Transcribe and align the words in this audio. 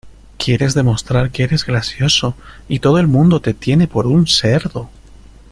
Quieres 0.39 0.73
demostrar 0.73 1.29
que 1.29 1.43
eres 1.43 1.63
gracioso 1.63 2.33
y 2.67 2.79
todo 2.79 2.97
el 2.97 3.05
mundo 3.05 3.39
te 3.39 3.53
tiene 3.53 3.87
por 3.87 4.07
un 4.07 4.25
cerdo. 4.25 4.89